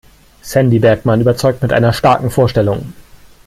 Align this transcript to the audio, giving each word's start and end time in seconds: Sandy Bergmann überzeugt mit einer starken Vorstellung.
Sandy 0.41 0.79
Bergmann 0.79 1.21
überzeugt 1.21 1.61
mit 1.61 1.71
einer 1.71 1.93
starken 1.93 2.31
Vorstellung. 2.31 2.93